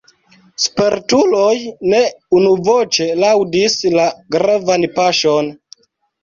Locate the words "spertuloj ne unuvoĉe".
0.61-3.07